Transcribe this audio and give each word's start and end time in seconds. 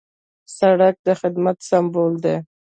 سړک 0.57 0.95
د 1.07 1.09
خدمت 1.21 1.57
سمبول 1.69 2.13
دی. 2.23 2.37